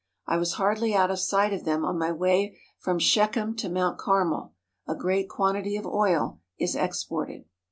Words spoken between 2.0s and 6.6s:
way from Shechem to Mount Carmel. A great quantity of oil